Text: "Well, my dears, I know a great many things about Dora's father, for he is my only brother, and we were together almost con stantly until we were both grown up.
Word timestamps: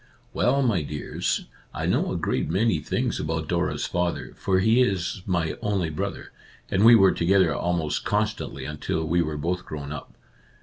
"Well, 0.33 0.63
my 0.63 0.81
dears, 0.81 1.45
I 1.75 1.85
know 1.85 2.11
a 2.11 2.17
great 2.17 2.49
many 2.49 2.79
things 2.79 3.19
about 3.19 3.47
Dora's 3.47 3.85
father, 3.85 4.33
for 4.35 4.59
he 4.59 4.81
is 4.81 5.21
my 5.27 5.55
only 5.61 5.91
brother, 5.91 6.31
and 6.71 6.83
we 6.83 6.95
were 6.95 7.11
together 7.11 7.53
almost 7.53 8.03
con 8.03 8.25
stantly 8.25 8.67
until 8.67 9.05
we 9.05 9.21
were 9.21 9.37
both 9.37 9.63
grown 9.63 9.91
up. 9.91 10.15